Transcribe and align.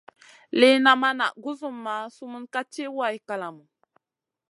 Lìna 0.59 0.91
ma 1.01 1.09
na 1.19 1.25
guzumah 1.43 2.03
sumun 2.15 2.43
ka 2.53 2.61
ci 2.71 2.83
way 2.97 3.15
kalamu. 3.27 3.63